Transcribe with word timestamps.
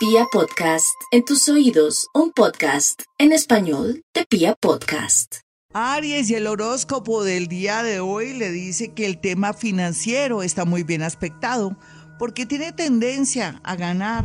Pia 0.00 0.24
Podcast, 0.32 0.96
en 1.10 1.26
tus 1.26 1.46
oídos, 1.50 2.08
un 2.14 2.32
podcast 2.32 3.02
en 3.18 3.32
español 3.32 4.02
de 4.14 4.24
Pia 4.24 4.56
Podcast. 4.58 5.40
Aries 5.74 6.30
y 6.30 6.36
el 6.36 6.46
horóscopo 6.46 7.22
del 7.22 7.48
día 7.48 7.82
de 7.82 8.00
hoy 8.00 8.32
le 8.32 8.50
dice 8.50 8.94
que 8.94 9.04
el 9.04 9.20
tema 9.20 9.52
financiero 9.52 10.42
está 10.42 10.64
muy 10.64 10.84
bien 10.84 11.02
aspectado 11.02 11.76
porque 12.18 12.46
tiene 12.46 12.72
tendencia 12.72 13.60
a 13.62 13.76
ganar 13.76 14.24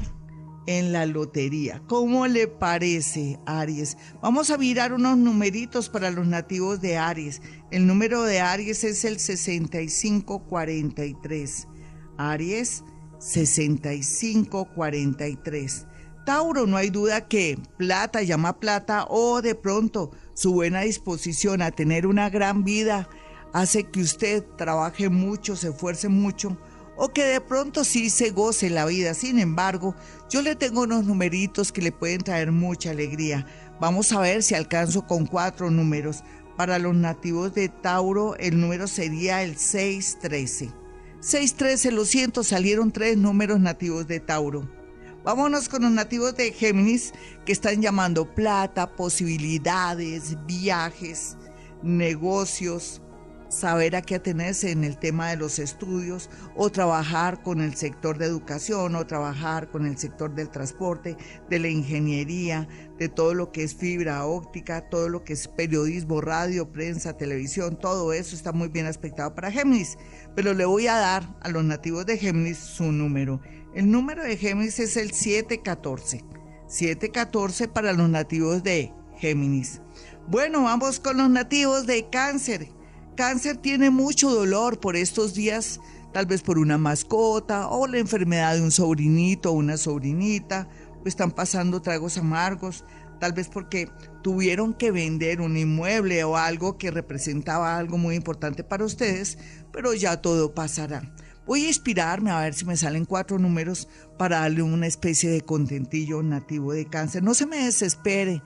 en 0.65 0.93
la 0.93 1.05
lotería. 1.05 1.81
¿Cómo 1.89 2.25
le 2.25 2.47
parece, 2.47 3.37
Aries? 3.45 3.97
Vamos 4.21 4.51
a 4.51 4.57
mirar 4.57 4.93
unos 4.93 5.17
numeritos 5.17 5.89
para 5.89 6.09
los 6.09 6.25
nativos 6.25 6.79
de 6.79 6.97
Aries. 6.97 7.41
El 7.69 7.85
número 7.85 8.23
de 8.23 8.39
Aries 8.39 8.85
es 8.85 9.03
el 9.03 9.19
6543. 9.19 11.67
Aries 12.17 12.85
6543. 13.25 15.87
Tauro, 16.25 16.67
no 16.67 16.77
hay 16.77 16.91
duda 16.91 17.27
que 17.27 17.57
plata 17.77 18.21
llama 18.21 18.59
plata 18.59 19.07
o 19.09 19.41
de 19.41 19.55
pronto 19.55 20.11
su 20.33 20.53
buena 20.53 20.81
disposición 20.81 21.61
a 21.61 21.71
tener 21.71 22.05
una 22.07 22.29
gran 22.29 22.63
vida 22.63 23.09
hace 23.51 23.83
que 23.85 24.01
usted 24.01 24.43
trabaje 24.57 25.09
mucho, 25.09 25.55
se 25.55 25.69
esfuerce 25.69 26.07
mucho 26.07 26.55
o 26.97 27.09
que 27.09 27.25
de 27.25 27.41
pronto 27.41 27.83
sí 27.83 28.11
se 28.11 28.29
goce 28.29 28.69
la 28.69 28.85
vida. 28.85 29.15
Sin 29.15 29.39
embargo, 29.39 29.95
yo 30.29 30.43
le 30.43 30.55
tengo 30.55 30.83
unos 30.83 31.05
numeritos 31.05 31.71
que 31.71 31.81
le 31.81 31.91
pueden 31.91 32.21
traer 32.21 32.51
mucha 32.51 32.91
alegría. 32.91 33.47
Vamos 33.79 34.11
a 34.11 34.19
ver 34.19 34.43
si 34.43 34.53
alcanzo 34.53 35.07
con 35.07 35.25
cuatro 35.25 35.71
números. 35.71 36.23
Para 36.57 36.77
los 36.79 36.95
nativos 36.95 37.55
de 37.55 37.69
Tauro, 37.69 38.35
el 38.37 38.61
número 38.61 38.87
sería 38.87 39.41
el 39.41 39.57
613. 39.57 40.84
613, 41.25 41.91
lo 41.91 42.05
siento, 42.05 42.43
salieron 42.43 42.91
tres 42.91 43.17
números 43.17 43.59
nativos 43.59 44.05
de 44.05 44.19
Tauro. 44.19 44.69
Vámonos 45.23 45.69
con 45.69 45.81
los 45.81 45.89
nativos 45.89 46.35
de 46.35 46.51
Géminis 46.51 47.13
que 47.47 47.51
están 47.51 47.81
llamando 47.81 48.31
plata, 48.35 48.95
posibilidades, 48.95 50.37
viajes, 50.45 51.35
negocios, 51.81 53.01
saber 53.55 53.95
a 53.95 54.01
qué 54.01 54.15
atenerse 54.15 54.71
en 54.71 54.83
el 54.83 54.97
tema 54.97 55.29
de 55.29 55.37
los 55.37 55.59
estudios 55.59 56.29
o 56.55 56.69
trabajar 56.69 57.41
con 57.41 57.61
el 57.61 57.75
sector 57.75 58.17
de 58.17 58.25
educación 58.25 58.95
o 58.95 59.07
trabajar 59.07 59.69
con 59.69 59.85
el 59.85 59.97
sector 59.97 60.35
del 60.35 60.49
transporte, 60.49 61.17
de 61.49 61.59
la 61.59 61.69
ingeniería, 61.69 62.67
de 62.99 63.09
todo 63.09 63.33
lo 63.33 63.51
que 63.51 63.63
es 63.63 63.75
fibra 63.75 64.25
óptica, 64.25 64.89
todo 64.89 65.09
lo 65.09 65.23
que 65.23 65.33
es 65.33 65.47
periodismo, 65.47 66.21
radio, 66.21 66.71
prensa, 66.71 67.17
televisión, 67.17 67.79
todo 67.79 68.13
eso 68.13 68.35
está 68.35 68.51
muy 68.51 68.67
bien 68.67 68.85
aspectado 68.85 69.33
para 69.33 69.51
Géminis. 69.51 69.97
Pero 70.35 70.53
le 70.53 70.65
voy 70.65 70.87
a 70.87 70.95
dar 70.95 71.35
a 71.41 71.49
los 71.49 71.63
nativos 71.63 72.05
de 72.05 72.17
Géminis 72.17 72.57
su 72.57 72.91
número. 72.91 73.41
El 73.73 73.89
número 73.89 74.23
de 74.23 74.37
Géminis 74.37 74.79
es 74.79 74.97
el 74.97 75.11
714. 75.11 76.23
714 76.67 77.67
para 77.67 77.93
los 77.93 78.09
nativos 78.09 78.63
de 78.63 78.91
Géminis. 79.17 79.81
Bueno, 80.27 80.63
vamos 80.63 80.99
con 80.99 81.17
los 81.17 81.29
nativos 81.29 81.85
de 81.85 82.09
Cáncer. 82.09 82.67
Cáncer 83.15 83.55
tiene 83.55 83.91
mucho 83.91 84.29
dolor 84.29 84.81
por 84.81 84.97
estos 84.97 85.33
días, 85.33 85.79
tal 86.11 86.25
vez 86.25 86.41
por 86.41 86.59
una 86.59 86.77
mascota 86.77 87.69
o 87.69 87.87
la 87.87 87.97
enfermedad 87.97 88.55
de 88.55 88.61
un 88.61 88.71
sobrinito 88.71 89.51
o 89.51 89.53
una 89.53 89.77
sobrinita, 89.77 90.67
están 91.05 91.31
pasando 91.31 91.81
tragos 91.81 92.17
amargos, 92.17 92.83
tal 93.21 93.31
vez 93.31 93.47
porque 93.47 93.89
tuvieron 94.21 94.73
que 94.73 94.91
vender 94.91 95.39
un 95.39 95.55
inmueble 95.55 96.25
o 96.25 96.35
algo 96.35 96.77
que 96.77 96.91
representaba 96.91 97.77
algo 97.77 97.97
muy 97.97 98.15
importante 98.15 98.65
para 98.65 98.83
ustedes, 98.83 99.37
pero 99.71 99.93
ya 99.93 100.21
todo 100.21 100.53
pasará. 100.53 101.15
Voy 101.45 101.63
a 101.63 101.67
inspirarme 101.67 102.31
a 102.31 102.41
ver 102.41 102.53
si 102.53 102.65
me 102.65 102.75
salen 102.75 103.05
cuatro 103.05 103.39
números 103.39 103.87
para 104.17 104.39
darle 104.39 104.61
una 104.61 104.87
especie 104.87 105.29
de 105.29 105.41
contentillo 105.41 106.21
nativo 106.21 106.73
de 106.73 106.85
cáncer. 106.85 107.23
No 107.23 107.33
se 107.33 107.45
me 107.45 107.63
desespere, 107.63 108.41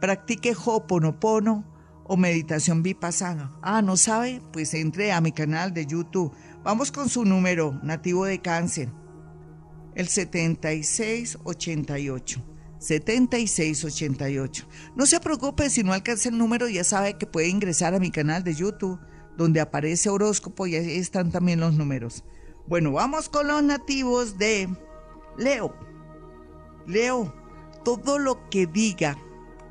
practique 0.00 0.54
Hoponopono 0.54 1.71
o 2.12 2.16
meditación 2.18 2.82
vipassana. 2.82 3.56
Ah, 3.62 3.80
¿no 3.80 3.96
sabe? 3.96 4.42
Pues 4.52 4.74
entre 4.74 5.12
a 5.12 5.22
mi 5.22 5.32
canal 5.32 5.72
de 5.72 5.86
YouTube. 5.86 6.30
Vamos 6.62 6.92
con 6.92 7.08
su 7.08 7.24
número 7.24 7.80
nativo 7.82 8.26
de 8.26 8.38
cáncer. 8.38 8.90
El 9.94 10.08
7688. 10.08 12.44
7688. 12.78 14.68
No 14.94 15.06
se 15.06 15.20
preocupe 15.20 15.70
si 15.70 15.82
no 15.82 15.94
alcanza 15.94 16.28
el 16.28 16.36
número, 16.36 16.68
ya 16.68 16.84
sabe 16.84 17.16
que 17.16 17.26
puede 17.26 17.48
ingresar 17.48 17.94
a 17.94 17.98
mi 17.98 18.10
canal 18.10 18.44
de 18.44 18.56
YouTube, 18.56 19.00
donde 19.38 19.62
aparece 19.62 20.10
horóscopo 20.10 20.66
y 20.66 20.76
ahí 20.76 20.98
están 20.98 21.30
también 21.30 21.60
los 21.60 21.72
números. 21.72 22.24
Bueno, 22.66 22.92
vamos 22.92 23.30
con 23.30 23.48
los 23.48 23.62
nativos 23.62 24.36
de 24.36 24.68
Leo. 25.38 25.74
Leo, 26.86 27.34
todo 27.86 28.18
lo 28.18 28.50
que 28.50 28.66
diga 28.66 29.16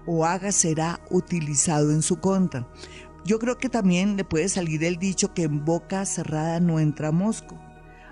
o 0.05 0.25
haga 0.25 0.51
será 0.51 0.99
utilizado 1.09 1.91
en 1.91 2.01
su 2.01 2.19
contra. 2.19 2.67
Yo 3.23 3.37
creo 3.39 3.57
que 3.57 3.69
también 3.69 4.17
le 4.17 4.23
puede 4.23 4.49
salir 4.49 4.83
el 4.83 4.97
dicho 4.97 5.33
que 5.33 5.43
en 5.43 5.63
boca 5.63 6.05
cerrada 6.05 6.59
no 6.59 6.79
entra 6.79 7.11
mosco. 7.11 7.59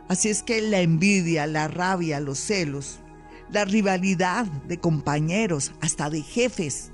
Así 0.08 0.30
es 0.30 0.44
que 0.44 0.62
la 0.62 0.82
envidia, 0.82 1.48
la 1.48 1.68
rabia, 1.68 2.20
los 2.20 2.40
celos, 2.40 3.00
la 3.52 3.66
rivalidad 3.66 4.46
de 4.46 4.80
compañeros, 4.80 5.72
hasta 5.82 6.10
de 6.10 6.22
jefes 6.22 6.92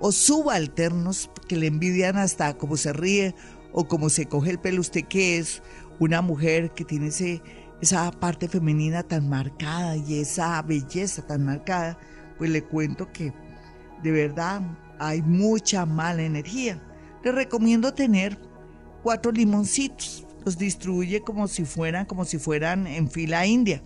o 0.00 0.12
subalternos 0.12 1.30
que 1.48 1.56
le 1.56 1.66
envidian 1.66 2.16
hasta 2.16 2.56
cómo 2.56 2.76
se 2.76 2.92
ríe 2.92 3.34
o 3.72 3.88
cómo 3.88 4.08
se 4.08 4.26
coge 4.26 4.50
el 4.50 4.58
pelo 4.58 4.80
usted 4.80 5.04
que 5.04 5.38
es 5.38 5.62
una 5.98 6.22
mujer 6.22 6.72
que 6.72 6.84
tiene 6.84 7.08
ese, 7.08 7.42
esa 7.80 8.10
parte 8.12 8.48
femenina 8.48 9.02
tan 9.02 9.28
marcada 9.28 9.96
y 9.96 10.20
esa 10.20 10.60
belleza 10.62 11.26
tan 11.26 11.44
marcada, 11.44 11.98
pues 12.38 12.50
le 12.50 12.62
cuento 12.62 13.12
que 13.12 13.32
de 14.02 14.10
verdad 14.10 14.62
hay 14.98 15.22
mucha 15.22 15.86
mala 15.86 16.22
energía. 16.22 16.82
Le 17.24 17.32
recomiendo 17.32 17.92
tener 17.92 18.38
cuatro 19.02 19.32
limoncitos. 19.32 20.24
Los 20.44 20.56
distribuye 20.56 21.20
como 21.22 21.48
si 21.48 21.64
fueran, 21.64 22.06
como 22.06 22.24
si 22.24 22.38
fueran 22.38 22.86
en 22.86 23.10
fila 23.10 23.46
india. 23.46 23.82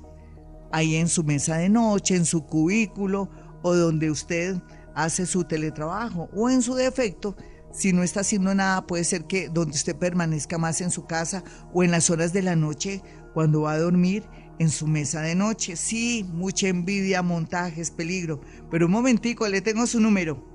Ahí 0.70 0.96
en 0.96 1.08
su 1.08 1.24
mesa 1.24 1.56
de 1.56 1.68
noche, 1.68 2.16
en 2.16 2.24
su 2.24 2.44
cubículo 2.44 3.28
o 3.62 3.74
donde 3.74 4.10
usted 4.10 4.56
hace 4.94 5.26
su 5.26 5.44
teletrabajo. 5.44 6.28
O 6.34 6.48
en 6.48 6.62
su 6.62 6.74
defecto, 6.74 7.36
si 7.72 7.92
no 7.92 8.02
está 8.02 8.20
haciendo 8.20 8.54
nada, 8.54 8.86
puede 8.86 9.04
ser 9.04 9.24
que 9.24 9.48
donde 9.48 9.74
usted 9.74 9.96
permanezca 9.96 10.58
más 10.58 10.80
en 10.80 10.90
su 10.90 11.04
casa 11.06 11.42
o 11.72 11.82
en 11.82 11.90
las 11.90 12.10
horas 12.10 12.32
de 12.32 12.42
la 12.42 12.56
noche 12.56 13.02
cuando 13.34 13.62
va 13.62 13.72
a 13.72 13.78
dormir 13.78 14.24
en 14.62 14.70
su 14.70 14.86
mesa 14.86 15.20
de 15.20 15.34
noche. 15.34 15.76
Sí, 15.76 16.24
mucha 16.32 16.68
envidia, 16.68 17.20
montajes, 17.22 17.90
peligro. 17.90 18.40
Pero 18.70 18.86
un 18.86 18.92
momentico, 18.92 19.46
le 19.48 19.60
tengo 19.60 19.86
su 19.86 20.00
número. 20.00 20.48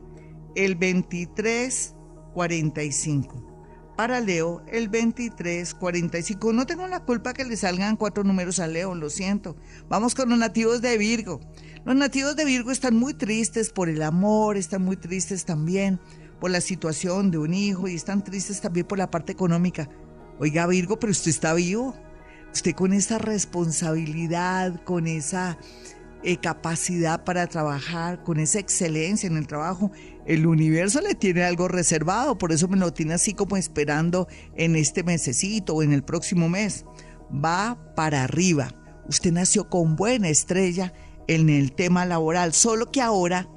El 0.55 0.79
2345. 0.79 3.43
Para 3.95 4.19
Leo, 4.19 4.63
el 4.67 4.85
2345. 4.85 6.53
No 6.53 6.65
tengo 6.65 6.87
la 6.87 7.03
culpa 7.03 7.33
que 7.33 7.45
le 7.45 7.55
salgan 7.57 7.97
cuatro 7.97 8.23
números 8.23 8.59
a 8.59 8.65
Leo, 8.67 8.95
lo 8.95 9.09
siento. 9.09 9.57
Vamos 9.89 10.15
con 10.15 10.29
los 10.29 10.39
nativos 10.39 10.81
de 10.81 10.97
Virgo. 10.97 11.41
Los 11.83 11.95
nativos 11.95 12.35
de 12.35 12.45
Virgo 12.45 12.71
están 12.71 12.95
muy 12.95 13.13
tristes 13.13 13.69
por 13.71 13.89
el 13.89 14.01
amor, 14.01 14.57
están 14.57 14.83
muy 14.83 14.97
tristes 14.97 15.45
también 15.45 15.99
por 16.39 16.51
la 16.51 16.61
situación 16.61 17.31
de 17.31 17.39
un 17.39 17.53
hijo 17.53 17.87
y 17.87 17.95
están 17.95 18.23
tristes 18.23 18.61
también 18.61 18.85
por 18.85 18.99
la 18.99 19.09
parte 19.09 19.31
económica. 19.31 19.89
Oiga, 20.39 20.67
Virgo, 20.67 20.99
pero 20.99 21.11
usted 21.11 21.31
está 21.31 21.55
vivo 21.55 21.95
usted 22.57 22.73
con 22.73 22.91
esa 22.91 23.19
responsabilidad, 23.19 24.83
con 24.83 25.05
esa 25.05 25.59
eh, 26.23 26.37
capacidad 26.37 27.23
para 27.23 27.45
trabajar, 27.45 28.23
con 28.23 28.39
esa 28.39 28.57
excelencia 28.57 29.27
en 29.27 29.37
el 29.37 29.45
trabajo, 29.45 29.91
el 30.25 30.47
universo 30.47 30.99
le 31.01 31.13
tiene 31.13 31.43
algo 31.43 31.67
reservado, 31.67 32.39
por 32.39 32.51
eso 32.51 32.67
me 32.67 32.77
lo 32.77 32.91
tiene 32.93 33.13
así 33.13 33.33
como 33.33 33.57
esperando 33.57 34.27
en 34.55 34.75
este 34.75 35.03
mesecito 35.03 35.75
o 35.75 35.83
en 35.83 35.93
el 35.93 36.03
próximo 36.03 36.49
mes. 36.49 36.83
Va 37.31 37.77
para 37.95 38.23
arriba. 38.23 38.69
Usted 39.07 39.31
nació 39.31 39.69
con 39.69 39.95
buena 39.95 40.29
estrella 40.29 40.93
en 41.27 41.49
el 41.49 41.73
tema 41.73 42.07
laboral, 42.07 42.53
solo 42.53 42.89
que 42.89 43.01
ahora 43.01 43.47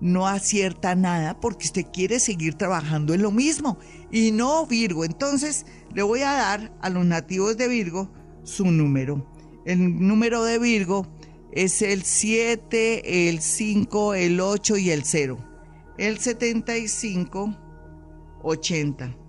no 0.00 0.26
acierta 0.26 0.94
nada 0.94 1.38
porque 1.40 1.66
usted 1.66 1.84
quiere 1.92 2.20
seguir 2.20 2.54
trabajando 2.54 3.12
en 3.12 3.20
lo 3.20 3.32
mismo 3.32 3.76
y 4.10 4.30
no 4.30 4.66
Virgo. 4.66 5.04
Entonces 5.04 5.66
le 5.92 6.02
voy 6.02 6.22
a 6.22 6.32
dar 6.32 6.72
a 6.80 6.88
los 6.88 7.04
nativos 7.04 7.58
de 7.58 7.68
Virgo 7.68 8.10
su 8.46 8.64
número. 8.70 9.26
El 9.64 10.06
número 10.06 10.44
de 10.44 10.58
Virgo 10.58 11.06
es 11.52 11.82
el 11.82 12.02
7, 12.02 13.28
el 13.28 13.40
5, 13.40 14.14
el 14.14 14.40
8 14.40 14.76
y 14.76 14.90
el 14.90 15.04
0. 15.04 15.36
El 15.98 16.18
75, 16.18 17.56
80. 18.42 19.25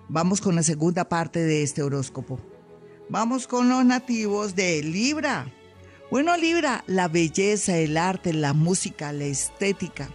vamos 0.07 0.41
con 0.41 0.55
la 0.55 0.63
segunda 0.63 1.07
parte 1.09 1.39
de 1.39 1.63
este 1.63 1.81
horóscopo. 1.83 2.39
Vamos 3.09 3.47
con 3.47 3.69
los 3.69 3.85
nativos 3.85 4.55
de 4.55 4.81
Libra. 4.83 5.51
Bueno, 6.11 6.35
Libra, 6.37 6.83
la 6.87 7.07
belleza, 7.07 7.77
el 7.77 7.97
arte, 7.97 8.33
la 8.33 8.53
música, 8.53 9.11
la 9.11 9.25
estética, 9.25 10.09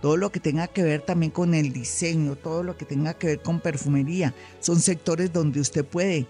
todo 0.00 0.16
lo 0.16 0.30
que 0.30 0.40
tenga 0.40 0.66
que 0.66 0.82
ver 0.82 1.00
también 1.02 1.32
con 1.32 1.54
el 1.54 1.72
diseño, 1.72 2.36
todo 2.36 2.62
lo 2.62 2.76
que 2.76 2.84
tenga 2.84 3.14
que 3.14 3.28
ver 3.28 3.42
con 3.42 3.60
perfumería, 3.60 4.34
son 4.60 4.80
sectores 4.80 5.32
donde 5.32 5.60
usted 5.60 5.84
puede 5.84 6.26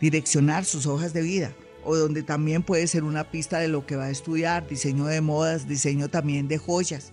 direccionar 0.00 0.64
sus 0.64 0.86
hojas 0.86 1.12
de 1.12 1.22
vida 1.22 1.52
o 1.84 1.96
donde 1.96 2.22
también 2.22 2.62
puede 2.62 2.86
ser 2.86 3.02
una 3.02 3.30
pista 3.30 3.58
de 3.58 3.68
lo 3.68 3.86
que 3.86 3.96
va 3.96 4.04
a 4.04 4.10
estudiar, 4.10 4.68
diseño 4.68 5.06
de 5.06 5.20
modas, 5.20 5.66
diseño 5.66 6.08
también 6.08 6.46
de 6.46 6.58
joyas. 6.58 7.12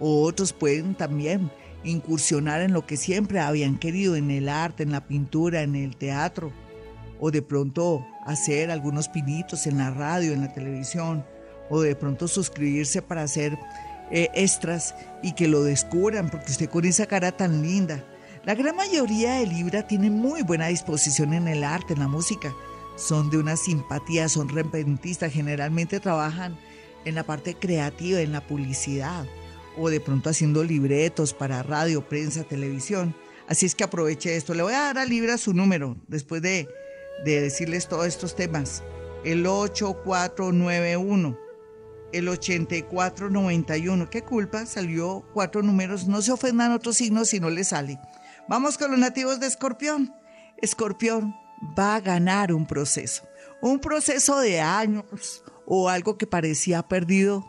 O 0.00 0.22
otros 0.24 0.52
pueden 0.52 0.94
también 0.94 1.50
incursionar 1.84 2.60
en 2.60 2.72
lo 2.72 2.86
que 2.86 2.96
siempre 2.96 3.40
habían 3.40 3.78
querido, 3.78 4.16
en 4.16 4.30
el 4.30 4.48
arte, 4.48 4.82
en 4.82 4.92
la 4.92 5.06
pintura, 5.06 5.62
en 5.62 5.74
el 5.74 5.96
teatro, 5.96 6.52
o 7.20 7.30
de 7.30 7.42
pronto 7.42 8.04
hacer 8.26 8.70
algunos 8.70 9.08
pinitos 9.08 9.66
en 9.66 9.78
la 9.78 9.90
radio, 9.90 10.32
en 10.32 10.42
la 10.42 10.52
televisión, 10.52 11.24
o 11.70 11.80
de 11.80 11.94
pronto 11.94 12.28
suscribirse 12.28 13.02
para 13.02 13.22
hacer 13.22 13.58
eh, 14.10 14.28
extras 14.34 14.94
y 15.22 15.32
que 15.32 15.48
lo 15.48 15.62
descubran, 15.62 16.30
porque 16.30 16.52
usted 16.52 16.68
con 16.68 16.84
esa 16.84 17.06
cara 17.06 17.32
tan 17.32 17.62
linda. 17.62 18.04
La 18.44 18.54
gran 18.54 18.76
mayoría 18.76 19.34
de 19.34 19.46
Libra 19.46 19.86
tiene 19.86 20.10
muy 20.10 20.42
buena 20.42 20.66
disposición 20.66 21.32
en 21.32 21.48
el 21.48 21.64
arte, 21.64 21.94
en 21.94 22.00
la 22.00 22.08
música. 22.08 22.52
Son 22.96 23.30
de 23.30 23.38
una 23.38 23.56
simpatía, 23.56 24.28
son 24.28 24.50
repentistas, 24.50 25.32
generalmente 25.32 25.98
trabajan 26.00 26.58
en 27.06 27.14
la 27.14 27.24
parte 27.24 27.54
creativa, 27.54 28.20
en 28.20 28.32
la 28.32 28.46
publicidad, 28.46 29.24
o 29.76 29.90
de 29.90 30.00
pronto 30.00 30.30
haciendo 30.30 30.64
libretos 30.64 31.34
para 31.34 31.62
radio, 31.62 32.08
prensa, 32.08 32.44
televisión. 32.44 33.14
Así 33.46 33.66
es 33.66 33.74
que 33.74 33.84
aproveche 33.84 34.36
esto. 34.36 34.54
Le 34.54 34.62
voy 34.62 34.72
a 34.72 34.80
dar 34.80 34.98
a 34.98 35.04
Libra 35.04 35.38
su 35.38 35.52
número 35.52 35.96
después 36.08 36.42
de, 36.42 36.68
de 37.24 37.40
decirles 37.40 37.88
todos 37.88 38.06
estos 38.06 38.34
temas. 38.36 38.82
El 39.24 39.46
8491 39.46 41.44
el 42.14 42.28
8491. 42.28 44.08
¿Qué 44.08 44.22
culpa? 44.22 44.66
Salió 44.66 45.24
cuatro 45.34 45.62
números. 45.62 46.06
No 46.06 46.22
se 46.22 46.30
ofendan 46.30 46.72
otros 46.72 46.96
signos 46.96 47.28
si 47.28 47.40
no 47.40 47.50
le 47.50 47.64
sale. 47.64 47.98
Vamos 48.48 48.78
con 48.78 48.92
los 48.92 49.00
nativos 49.00 49.40
de 49.40 49.48
Escorpión. 49.48 50.14
Escorpión 50.58 51.34
va 51.76 51.96
a 51.96 52.00
ganar 52.00 52.52
un 52.52 52.66
proceso. 52.66 53.24
Un 53.60 53.80
proceso 53.80 54.38
de 54.38 54.60
años 54.60 55.42
o 55.66 55.88
algo 55.88 56.16
que 56.16 56.26
parecía 56.26 56.82
perdido. 56.86 57.44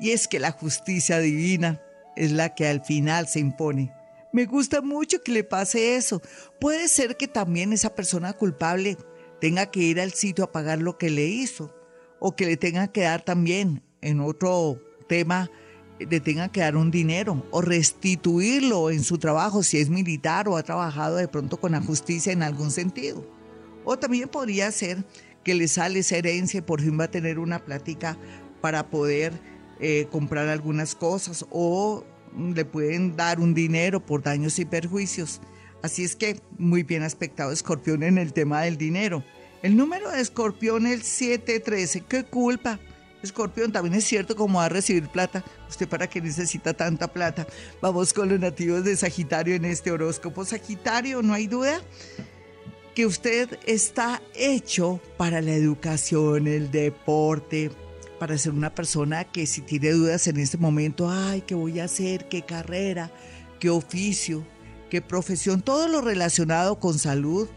Y 0.00 0.10
es 0.10 0.28
que 0.28 0.38
la 0.38 0.52
justicia 0.52 1.18
divina 1.18 1.80
es 2.16 2.32
la 2.32 2.54
que 2.54 2.66
al 2.66 2.84
final 2.84 3.28
se 3.28 3.40
impone. 3.40 3.92
Me 4.32 4.44
gusta 4.44 4.82
mucho 4.82 5.22
que 5.22 5.32
le 5.32 5.44
pase 5.44 5.96
eso. 5.96 6.20
Puede 6.60 6.88
ser 6.88 7.16
que 7.16 7.28
también 7.28 7.72
esa 7.72 7.94
persona 7.94 8.32
culpable 8.32 8.96
tenga 9.40 9.70
que 9.70 9.80
ir 9.80 10.00
al 10.00 10.12
sitio 10.12 10.44
a 10.44 10.52
pagar 10.52 10.80
lo 10.80 10.98
que 10.98 11.10
le 11.10 11.26
hizo 11.26 11.74
o 12.20 12.36
que 12.36 12.46
le 12.46 12.56
tenga 12.56 12.88
que 12.88 13.02
dar 13.02 13.24
también 13.24 13.82
en 14.00 14.20
otro 14.20 14.80
tema 15.08 15.50
le 15.98 16.20
tenga 16.20 16.48
que 16.48 16.60
dar 16.60 16.76
un 16.76 16.90
dinero 16.90 17.44
o 17.50 17.60
restituirlo 17.60 18.90
en 18.90 19.02
su 19.02 19.18
trabajo 19.18 19.62
si 19.62 19.78
es 19.78 19.88
militar 19.88 20.48
o 20.48 20.56
ha 20.56 20.62
trabajado 20.62 21.16
de 21.16 21.28
pronto 21.28 21.58
con 21.58 21.72
la 21.72 21.80
justicia 21.80 22.32
en 22.32 22.42
algún 22.42 22.70
sentido. 22.70 23.24
O 23.84 23.98
también 23.98 24.28
podría 24.28 24.70
ser 24.70 25.04
que 25.42 25.54
le 25.54 25.66
sale 25.68 26.00
esa 26.00 26.16
herencia 26.16 26.58
y 26.58 26.62
por 26.62 26.80
fin 26.80 26.98
va 26.98 27.04
a 27.04 27.10
tener 27.10 27.38
una 27.38 27.64
plática 27.64 28.16
para 28.60 28.90
poder 28.90 29.32
eh, 29.80 30.06
comprar 30.10 30.48
algunas 30.48 30.94
cosas 30.94 31.46
o 31.50 32.04
le 32.36 32.64
pueden 32.64 33.16
dar 33.16 33.40
un 33.40 33.54
dinero 33.54 34.04
por 34.04 34.22
daños 34.22 34.58
y 34.58 34.64
perjuicios. 34.64 35.40
Así 35.82 36.04
es 36.04 36.16
que 36.16 36.40
muy 36.58 36.82
bien 36.82 37.02
aspectado 37.02 37.52
Escorpión 37.52 38.02
en 38.02 38.18
el 38.18 38.32
tema 38.32 38.62
del 38.62 38.76
dinero. 38.76 39.24
El 39.62 39.76
número 39.76 40.10
de 40.10 40.20
Escorpión, 40.20 40.86
el 40.86 41.02
713, 41.02 42.02
qué 42.02 42.24
culpa 42.24 42.78
Escorpión, 43.22 43.72
también 43.72 43.94
es 43.94 44.04
cierto 44.04 44.36
como 44.36 44.58
va 44.58 44.66
a 44.66 44.68
recibir 44.68 45.08
plata. 45.08 45.44
¿Usted 45.68 45.88
para 45.88 46.08
qué 46.08 46.20
necesita 46.20 46.72
tanta 46.74 47.08
plata? 47.08 47.46
Vamos 47.80 48.12
con 48.12 48.28
los 48.28 48.38
nativos 48.38 48.84
de 48.84 48.96
Sagitario 48.96 49.56
en 49.56 49.64
este 49.64 49.90
horóscopo. 49.90 50.44
Sagitario, 50.44 51.22
no 51.22 51.34
hay 51.34 51.48
duda 51.48 51.80
que 52.94 53.06
usted 53.06 53.58
está 53.66 54.22
hecho 54.34 55.00
para 55.16 55.40
la 55.40 55.52
educación, 55.52 56.46
el 56.46 56.70
deporte, 56.70 57.70
para 58.18 58.36
ser 58.36 58.52
una 58.52 58.74
persona 58.74 59.24
que 59.24 59.46
si 59.46 59.60
tiene 59.60 59.90
dudas 59.90 60.26
en 60.26 60.38
este 60.38 60.58
momento, 60.58 61.08
ay, 61.10 61.42
¿qué 61.42 61.54
voy 61.54 61.80
a 61.80 61.84
hacer? 61.84 62.28
¿Qué 62.28 62.42
carrera? 62.42 63.10
¿Qué 63.60 63.70
oficio? 63.70 64.44
¿Qué 64.90 65.00
profesión? 65.02 65.62
Todo 65.62 65.88
lo 65.88 66.00
relacionado 66.00 66.80
con 66.80 66.98
salud, 66.98 67.48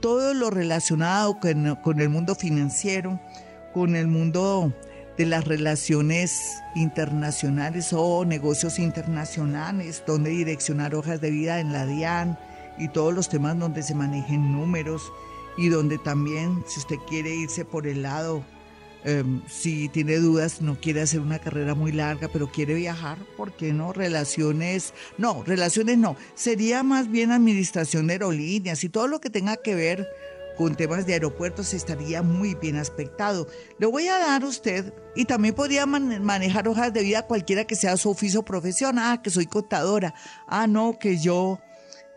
todo 0.00 0.34
lo 0.34 0.50
relacionado 0.50 1.38
con, 1.40 2.00
el 2.00 2.08
mundo 2.08 2.34
financiero, 2.34 3.20
con 3.72 3.96
el 3.96 4.06
mundo 4.06 4.72
de 5.16 5.26
las 5.26 5.44
relaciones 5.44 6.58
internacionales 6.74 7.92
o 7.92 8.24
negocios 8.24 8.78
internacionales, 8.78 10.02
donde 10.06 10.30
direccionar 10.30 10.94
hojas 10.94 11.20
de 11.20 11.30
vida 11.30 11.60
en 11.60 11.72
la 11.72 11.86
DIAN 11.86 12.38
y 12.78 12.88
todos 12.88 13.14
los 13.14 13.28
temas 13.28 13.58
donde 13.58 13.82
se 13.82 13.94
manejen 13.94 14.52
números 14.52 15.10
y 15.56 15.68
donde 15.68 15.98
también 15.98 16.62
si 16.66 16.80
usted 16.80 16.96
quiere 17.08 17.34
irse 17.34 17.64
por 17.64 17.86
el 17.86 18.02
lado, 18.02 18.44
em, 19.04 19.42
si 19.48 19.88
tiene 19.88 20.16
dudas, 20.16 20.60
no 20.60 20.80
quiere 20.80 21.02
hacer 21.02 21.20
una 21.20 21.38
carrera 21.38 21.74
muy 21.74 21.92
larga, 21.92 22.28
pero 22.32 22.50
quiere 22.50 22.74
viajar, 22.74 23.18
¿por 23.36 23.52
qué 23.52 23.72
no? 23.72 23.92
Relaciones, 23.92 24.92
no, 25.18 25.42
relaciones 25.44 25.98
no, 25.98 26.16
sería 26.34 26.82
más 26.82 27.10
bien 27.10 27.30
administración 27.30 28.06
de 28.06 28.14
aerolíneas 28.14 28.82
y 28.84 28.88
todo 28.88 29.06
lo 29.06 29.20
que 29.20 29.30
tenga 29.30 29.56
que 29.56 29.74
ver 29.74 30.08
con 30.56 30.76
temas 30.76 31.06
de 31.06 31.14
aeropuertos 31.14 31.74
estaría 31.74 32.22
muy 32.22 32.54
bien 32.54 32.76
aspectado. 32.76 33.48
Le 33.78 33.86
voy 33.86 34.08
a 34.08 34.18
dar 34.18 34.42
a 34.42 34.46
usted 34.46 34.94
y 35.16 35.24
también 35.24 35.54
podría 35.54 35.86
manejar 35.86 36.68
hojas 36.68 36.92
de 36.92 37.02
vida 37.02 37.26
cualquiera 37.26 37.64
que 37.64 37.76
sea 37.76 37.96
su 37.96 38.10
oficio 38.10 38.40
o 38.40 38.44
profesión. 38.44 38.98
Ah, 38.98 39.20
que 39.22 39.30
soy 39.30 39.46
contadora. 39.46 40.14
Ah, 40.46 40.66
no, 40.66 40.98
que 40.98 41.18
yo 41.18 41.58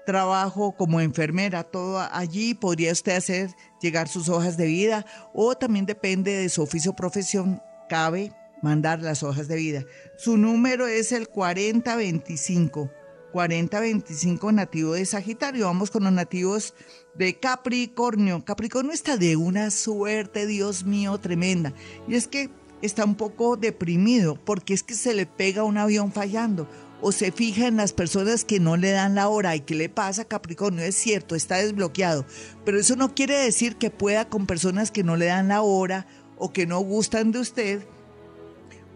trabajo 0.08 0.72
como 0.72 1.02
enfermera. 1.02 1.66
Todo 1.66 2.00
allí 2.00 2.54
podría 2.54 2.94
usted 2.94 3.18
hacer 3.18 3.50
llegar 3.82 4.08
sus 4.08 4.30
hojas 4.30 4.56
de 4.56 4.66
vida 4.66 5.06
o 5.34 5.54
también 5.54 5.86
depende 5.86 6.32
de 6.32 6.48
su 6.48 6.64
oficio 6.64 6.92
o 6.92 6.96
profesión. 6.96 7.62
Cabe 7.90 8.32
mandar 8.62 9.02
las 9.02 9.22
hojas 9.22 9.50
de 9.50 9.58
vida. 9.58 9.84
Su 10.18 10.38
número 10.38 10.88
es 10.88 11.12
el 11.12 11.28
4025. 11.28 12.90
4025 13.34 14.52
nativo 14.54 14.94
de 14.94 15.06
Sagitario. 15.06 15.66
Vamos 15.66 15.92
con 15.92 16.06
los 16.06 16.14
nativos 16.14 16.74
de 17.14 17.38
Capricornio. 17.38 18.46
Capricornio 18.46 18.94
está 18.94 19.18
de 19.18 19.36
una 19.36 19.70
suerte, 19.72 20.48
Dios 20.48 20.86
mío, 20.86 21.18
tremenda. 21.18 21.74
Y 22.08 22.16
es 22.16 22.30
que 22.30 22.50
está 22.82 23.04
un 23.04 23.16
poco 23.16 23.58
deprimido 23.58 24.40
porque 24.46 24.74
es 24.74 24.84
que 24.84 24.94
se 24.94 25.14
le 25.14 25.26
pega 25.26 25.66
un 25.66 25.78
avión 25.78 26.14
fallando 26.14 26.66
o 27.02 27.12
se 27.12 27.32
fija 27.32 27.68
en 27.68 27.78
las 27.78 27.94
personas 27.94 28.44
que 28.44 28.60
no 28.60 28.78
le 28.78 28.92
dan 28.92 29.16
la 29.16 29.30
hora 29.30 29.56
y 29.56 29.62
qué 29.62 29.76
le 29.76 29.90
pasa 29.90 30.26
Capricornio, 30.26 30.84
es 30.84 30.96
cierto, 30.96 31.36
está 31.36 31.58
desbloqueado, 31.58 32.26
pero 32.66 32.80
eso 32.80 32.96
no 32.96 33.14
quiere 33.14 33.38
decir 33.38 33.76
que 33.76 33.90
pueda 33.90 34.30
con 34.30 34.46
personas 34.46 34.92
que 34.92 35.04
no 35.04 35.16
le 35.16 35.26
dan 35.26 35.50
la 35.50 35.62
hora 35.62 36.08
o 36.38 36.52
que 36.52 36.66
no 36.66 36.80
gustan 36.80 37.32
de 37.32 37.40
usted, 37.40 37.86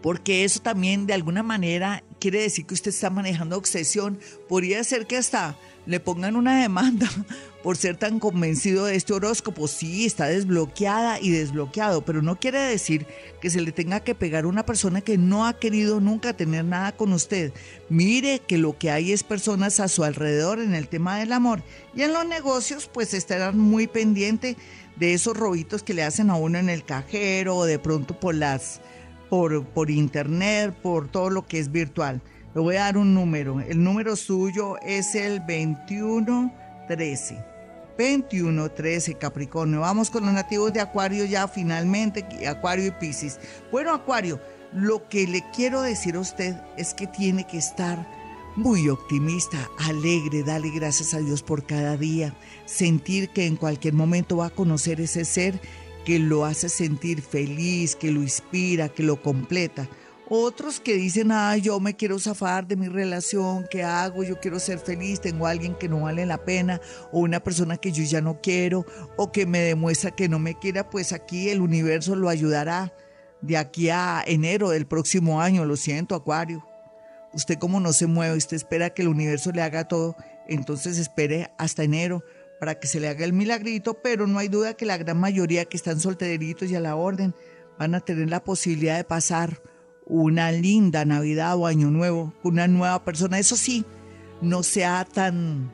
porque 0.02 0.44
eso 0.44 0.60
también 0.60 1.06
de 1.06 1.14
alguna 1.14 1.42
manera 1.42 2.02
quiere 2.22 2.42
decir 2.42 2.66
que 2.66 2.74
usted 2.74 2.90
está 2.90 3.10
manejando 3.10 3.56
obsesión, 3.56 4.16
podría 4.48 4.84
ser 4.84 5.08
que 5.08 5.16
hasta 5.16 5.58
le 5.86 5.98
pongan 5.98 6.36
una 6.36 6.62
demanda 6.62 7.10
por 7.64 7.76
ser 7.76 7.96
tan 7.96 8.20
convencido 8.20 8.84
de 8.84 8.94
este 8.94 9.12
horóscopo. 9.12 9.66
Sí, 9.66 10.06
está 10.06 10.26
desbloqueada 10.26 11.18
y 11.18 11.30
desbloqueado, 11.30 12.04
pero 12.04 12.22
no 12.22 12.38
quiere 12.38 12.60
decir 12.60 13.08
que 13.40 13.50
se 13.50 13.60
le 13.60 13.72
tenga 13.72 14.04
que 14.04 14.14
pegar 14.14 14.44
a 14.44 14.46
una 14.46 14.64
persona 14.64 15.00
que 15.00 15.18
no 15.18 15.48
ha 15.48 15.58
querido 15.58 16.00
nunca 16.00 16.32
tener 16.32 16.64
nada 16.64 16.92
con 16.92 17.12
usted. 17.12 17.52
Mire 17.88 18.38
que 18.38 18.56
lo 18.56 18.78
que 18.78 18.92
hay 18.92 19.10
es 19.10 19.24
personas 19.24 19.80
a 19.80 19.88
su 19.88 20.04
alrededor 20.04 20.60
en 20.60 20.76
el 20.76 20.86
tema 20.86 21.18
del 21.18 21.32
amor. 21.32 21.64
Y 21.92 22.02
en 22.02 22.12
los 22.12 22.24
negocios, 22.24 22.88
pues 22.92 23.14
estarán 23.14 23.58
muy 23.58 23.88
pendiente 23.88 24.56
de 24.94 25.14
esos 25.14 25.36
robitos 25.36 25.82
que 25.82 25.94
le 25.94 26.04
hacen 26.04 26.30
a 26.30 26.36
uno 26.36 26.58
en 26.58 26.68
el 26.68 26.84
cajero 26.84 27.56
o 27.56 27.64
de 27.64 27.80
pronto 27.80 28.20
por 28.20 28.36
las 28.36 28.80
por, 29.32 29.64
por 29.64 29.90
internet, 29.90 30.74
por 30.82 31.08
todo 31.08 31.30
lo 31.30 31.46
que 31.46 31.58
es 31.58 31.72
virtual. 31.72 32.20
Le 32.54 32.60
voy 32.60 32.76
a 32.76 32.80
dar 32.80 32.98
un 32.98 33.14
número. 33.14 33.62
El 33.62 33.82
número 33.82 34.14
suyo 34.14 34.76
es 34.82 35.14
el 35.14 35.38
2113. 35.38 37.42
2113 37.96 39.14
Capricornio. 39.14 39.80
Vamos 39.80 40.10
con 40.10 40.26
los 40.26 40.34
nativos 40.34 40.74
de 40.74 40.80
Acuario 40.80 41.24
ya 41.24 41.48
finalmente, 41.48 42.26
Acuario 42.46 42.88
y 42.88 42.90
Piscis. 42.90 43.38
Bueno, 43.70 43.94
Acuario, 43.94 44.38
lo 44.74 45.08
que 45.08 45.26
le 45.26 45.42
quiero 45.56 45.80
decir 45.80 46.16
a 46.16 46.20
usted 46.20 46.54
es 46.76 46.92
que 46.92 47.06
tiene 47.06 47.46
que 47.46 47.56
estar 47.56 48.06
muy 48.54 48.90
optimista, 48.90 49.70
alegre, 49.78 50.42
dale 50.42 50.68
gracias 50.68 51.14
a 51.14 51.20
Dios 51.20 51.42
por 51.42 51.64
cada 51.64 51.96
día, 51.96 52.34
sentir 52.66 53.30
que 53.30 53.46
en 53.46 53.56
cualquier 53.56 53.94
momento 53.94 54.36
va 54.36 54.48
a 54.48 54.50
conocer 54.50 55.00
ese 55.00 55.24
ser 55.24 55.58
que 56.04 56.18
lo 56.18 56.44
hace 56.44 56.68
sentir 56.68 57.22
feliz, 57.22 57.96
que 57.96 58.10
lo 58.10 58.22
inspira, 58.22 58.88
que 58.88 59.02
lo 59.02 59.22
completa. 59.22 59.88
Otros 60.28 60.80
que 60.80 60.94
dicen, 60.94 61.30
ay, 61.30 61.60
yo 61.60 61.78
me 61.78 61.94
quiero 61.94 62.18
zafar 62.18 62.66
de 62.66 62.76
mi 62.76 62.88
relación, 62.88 63.66
¿qué 63.70 63.82
hago? 63.82 64.24
Yo 64.24 64.40
quiero 64.40 64.58
ser 64.58 64.78
feliz, 64.78 65.20
tengo 65.20 65.46
a 65.46 65.50
alguien 65.50 65.74
que 65.74 65.90
no 65.90 66.00
vale 66.00 66.24
la 66.24 66.44
pena, 66.44 66.80
o 67.10 67.20
una 67.20 67.40
persona 67.40 67.76
que 67.76 67.92
yo 67.92 68.02
ya 68.02 68.22
no 68.22 68.40
quiero, 68.40 68.86
o 69.16 69.30
que 69.30 69.44
me 69.44 69.58
demuestra 69.58 70.10
que 70.10 70.30
no 70.30 70.38
me 70.38 70.58
quiera, 70.58 70.88
pues 70.88 71.12
aquí 71.12 71.50
el 71.50 71.60
universo 71.60 72.16
lo 72.16 72.30
ayudará 72.30 72.94
de 73.42 73.58
aquí 73.58 73.90
a 73.90 74.24
enero 74.26 74.70
del 74.70 74.86
próximo 74.86 75.42
año, 75.42 75.66
lo 75.66 75.76
siento, 75.76 76.14
Acuario. 76.14 76.66
Usted 77.34 77.58
como 77.58 77.80
no 77.80 77.92
se 77.92 78.06
mueve, 78.06 78.36
usted 78.36 78.56
espera 78.56 78.90
que 78.90 79.02
el 79.02 79.08
universo 79.08 79.52
le 79.52 79.60
haga 79.60 79.86
todo, 79.86 80.16
entonces 80.48 80.98
espere 80.98 81.50
hasta 81.58 81.84
enero 81.84 82.22
para 82.62 82.78
que 82.78 82.86
se 82.86 83.00
le 83.00 83.08
haga 83.08 83.24
el 83.24 83.32
milagrito, 83.32 83.94
pero 83.94 84.28
no 84.28 84.38
hay 84.38 84.46
duda 84.46 84.74
que 84.74 84.86
la 84.86 84.96
gran 84.96 85.18
mayoría 85.18 85.64
que 85.64 85.76
están 85.76 85.98
solteritos 85.98 86.70
y 86.70 86.76
a 86.76 86.80
la 86.80 86.94
orden 86.94 87.34
van 87.76 87.96
a 87.96 88.00
tener 88.00 88.30
la 88.30 88.44
posibilidad 88.44 88.96
de 88.96 89.02
pasar 89.02 89.60
una 90.06 90.52
linda 90.52 91.04
Navidad 91.04 91.56
o 91.56 91.66
Año 91.66 91.90
Nuevo 91.90 92.32
con 92.40 92.52
una 92.52 92.68
nueva 92.68 93.04
persona. 93.04 93.40
Eso 93.40 93.56
sí, 93.56 93.84
no 94.42 94.62
sea 94.62 95.04
tan, 95.04 95.72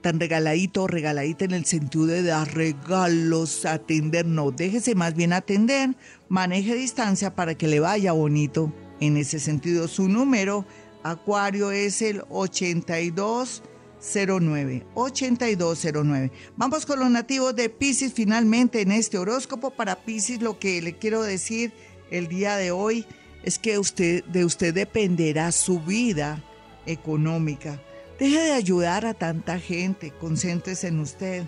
tan 0.00 0.18
regaladito 0.18 0.84
o 0.84 0.86
regaladita 0.86 1.44
en 1.44 1.52
el 1.52 1.66
sentido 1.66 2.06
de 2.06 2.22
dar 2.22 2.54
regalos, 2.54 3.66
atender, 3.66 4.24
no, 4.24 4.50
déjese 4.50 4.94
más 4.94 5.14
bien 5.14 5.34
atender, 5.34 5.94
maneje 6.30 6.74
distancia 6.74 7.34
para 7.34 7.54
que 7.54 7.68
le 7.68 7.80
vaya 7.80 8.12
bonito. 8.12 8.72
En 8.98 9.18
ese 9.18 9.40
sentido, 9.40 9.88
su 9.88 10.08
número, 10.08 10.64
Acuario, 11.02 11.70
es 11.70 12.00
el 12.00 12.22
82 12.30 13.62
09 14.00 14.86
8209. 14.94 16.32
Vamos 16.56 16.86
con 16.86 17.00
los 17.00 17.10
nativos 17.10 17.54
de 17.56 17.68
Pisces 17.68 18.12
finalmente 18.12 18.80
en 18.80 18.92
este 18.92 19.18
horóscopo. 19.18 19.70
Para 19.70 19.96
Pisces 19.96 20.40
lo 20.42 20.58
que 20.58 20.80
le 20.82 20.96
quiero 20.96 21.22
decir 21.22 21.72
el 22.10 22.28
día 22.28 22.56
de 22.56 22.70
hoy 22.70 23.06
es 23.42 23.58
que 23.58 23.78
usted, 23.78 24.24
de 24.24 24.44
usted 24.44 24.74
dependerá 24.74 25.52
su 25.52 25.80
vida 25.80 26.42
económica. 26.86 27.80
Deje 28.18 28.38
de 28.38 28.52
ayudar 28.52 29.06
a 29.06 29.14
tanta 29.14 29.58
gente, 29.60 30.12
concéntrese 30.18 30.88
en 30.88 31.00
usted, 31.00 31.44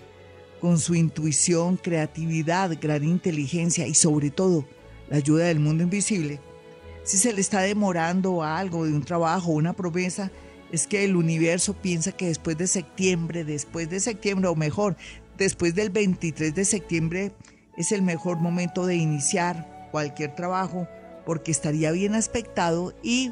con 0.61 0.79
su 0.79 0.95
intuición, 0.95 1.75
creatividad, 1.75 2.77
gran 2.79 3.03
inteligencia 3.03 3.87
y 3.87 3.95
sobre 3.95 4.29
todo 4.29 4.65
la 5.09 5.17
ayuda 5.17 5.45
del 5.45 5.59
mundo 5.59 5.83
invisible. 5.83 6.39
Si 7.03 7.17
se 7.17 7.33
le 7.33 7.41
está 7.41 7.61
demorando 7.61 8.43
algo 8.43 8.85
de 8.85 8.93
un 8.93 9.03
trabajo, 9.03 9.51
una 9.51 9.73
promesa, 9.73 10.31
es 10.71 10.87
que 10.87 11.03
el 11.03 11.15
universo 11.15 11.73
piensa 11.73 12.11
que 12.11 12.27
después 12.27 12.57
de 12.57 12.67
septiembre, 12.67 13.43
después 13.43 13.89
de 13.89 13.99
septiembre, 13.99 14.47
o 14.47 14.55
mejor, 14.55 14.95
después 15.37 15.75
del 15.75 15.89
23 15.89 16.55
de 16.55 16.65
septiembre, 16.65 17.33
es 17.77 17.91
el 17.91 18.01
mejor 18.01 18.39
momento 18.39 18.85
de 18.85 18.95
iniciar 18.95 19.89
cualquier 19.91 20.35
trabajo 20.35 20.87
porque 21.25 21.51
estaría 21.51 21.91
bien 21.91 22.15
aspectado 22.15 22.93
y 23.03 23.31